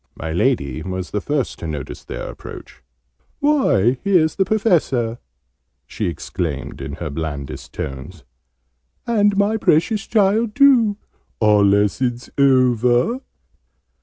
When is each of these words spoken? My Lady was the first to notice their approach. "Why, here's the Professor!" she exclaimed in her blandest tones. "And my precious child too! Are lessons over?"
My 0.15 0.31
Lady 0.31 0.81
was 0.81 1.11
the 1.11 1.21
first 1.21 1.59
to 1.59 1.67
notice 1.67 2.03
their 2.03 2.23
approach. 2.27 2.81
"Why, 3.39 3.99
here's 4.03 4.33
the 4.33 4.45
Professor!" 4.45 5.19
she 5.85 6.07
exclaimed 6.07 6.81
in 6.81 6.93
her 6.93 7.11
blandest 7.11 7.71
tones. 7.71 8.23
"And 9.05 9.37
my 9.37 9.57
precious 9.57 10.07
child 10.07 10.55
too! 10.55 10.97
Are 11.39 11.63
lessons 11.63 12.31
over?" 12.35 13.19